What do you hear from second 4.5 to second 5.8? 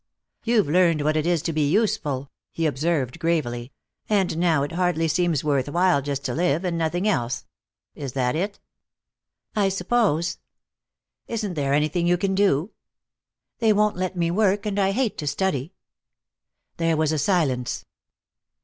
it hardly seems worth